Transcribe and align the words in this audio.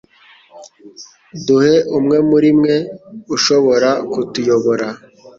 duhe 1.45 1.75
umwe 1.97 2.17
muri 2.29 2.49
mwe 2.59 2.75
ushobora 3.35 3.89
kutuyobora 4.11 4.87